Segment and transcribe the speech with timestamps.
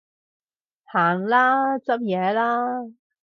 [0.85, 2.89] 行啦，執嘢啦